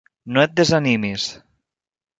No 0.37 0.41
et 0.45 0.55
desanimis! 0.61 1.29